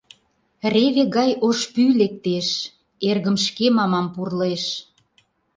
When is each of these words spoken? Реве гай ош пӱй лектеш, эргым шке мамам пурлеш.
Реве 0.73 1.03
гай 1.17 1.31
ош 1.47 1.59
пӱй 1.73 1.91
лектеш, 1.99 2.47
эргым 3.09 3.37
шке 3.45 3.65
мамам 3.77 4.07
пурлеш. 4.13 4.63